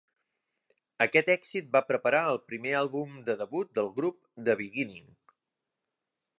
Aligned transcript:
Aquest 1.05 1.29
èxit 1.33 1.67
va 1.75 1.83
preparar 1.91 2.23
el 2.31 2.41
primer 2.53 2.73
àlbum 2.79 3.13
de 3.29 3.37
debut 3.45 3.71
del 3.81 3.93
grup: 4.01 4.19
"The 4.49 4.59
Beginning". 4.63 5.17